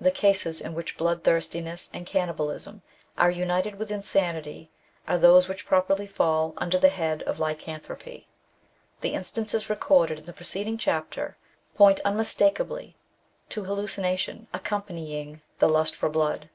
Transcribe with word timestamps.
The 0.00 0.10
cases 0.10 0.60
in 0.60 0.74
which 0.74 0.96
bloodthirstiness 0.96 1.88
and 1.94 2.04
cannibalism 2.04 2.82
are 3.16 3.30
united 3.30 3.76
with 3.76 3.92
insanity 3.92 4.72
are 5.06 5.16
those 5.16 5.46
which 5.46 5.66
properly 5.66 6.08
fall 6.08 6.52
under 6.56 6.78
the 6.80 6.88
head 6.88 7.22
of 7.28 7.38
Lycanthropy. 7.38 8.26
The 9.02 9.14
instances 9.14 9.70
recorded 9.70 10.18
in 10.18 10.24
the 10.24 10.32
preceding 10.32 10.78
chapter 10.78 11.36
point 11.76 12.00
unmistakably 12.04 12.96
to 13.50 13.62
hallucina 13.62 14.18
tion 14.18 14.48
accompanying 14.52 15.42
the 15.60 15.68
lust 15.68 15.94
for 15.94 16.08
blood. 16.08 16.50